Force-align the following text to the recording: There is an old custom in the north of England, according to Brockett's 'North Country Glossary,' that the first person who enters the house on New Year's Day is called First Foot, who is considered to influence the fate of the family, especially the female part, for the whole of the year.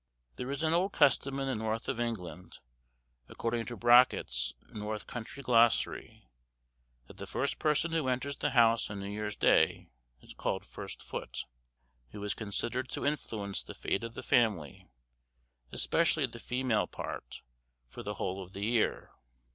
There 0.37 0.49
is 0.49 0.63
an 0.63 0.73
old 0.73 0.93
custom 0.93 1.39
in 1.39 1.45
the 1.45 1.53
north 1.53 1.87
of 1.87 1.99
England, 1.99 2.57
according 3.29 3.65
to 3.67 3.77
Brockett's 3.77 4.55
'North 4.73 5.05
Country 5.05 5.43
Glossary,' 5.43 6.27
that 7.05 7.17
the 7.17 7.27
first 7.27 7.59
person 7.59 7.91
who 7.91 8.07
enters 8.07 8.35
the 8.37 8.49
house 8.49 8.89
on 8.89 8.99
New 8.99 9.11
Year's 9.11 9.35
Day 9.35 9.91
is 10.19 10.33
called 10.33 10.65
First 10.65 11.03
Foot, 11.03 11.45
who 12.13 12.23
is 12.23 12.33
considered 12.33 12.89
to 12.89 13.05
influence 13.05 13.61
the 13.61 13.75
fate 13.75 14.03
of 14.03 14.15
the 14.15 14.23
family, 14.23 14.87
especially 15.71 16.25
the 16.25 16.39
female 16.39 16.87
part, 16.87 17.43
for 17.87 18.01
the 18.01 18.15
whole 18.15 18.41
of 18.41 18.53
the 18.53 18.63
year. 18.65 19.11